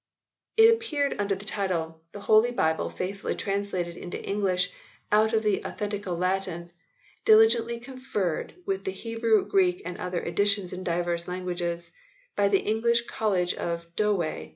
[0.57, 4.71] It appeared under the title:" The Holie Bible Faithfully Trans lated into English
[5.11, 6.71] Out Of The Authentical Latin.
[7.23, 11.91] Diligently conferred with the Hebrew, Greeke, and other editions in divers languages..
[12.35, 14.49] ..By the English College Of Doway...